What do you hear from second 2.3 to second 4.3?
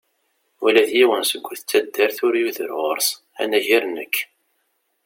yuder ɣur-s, anagar nekk.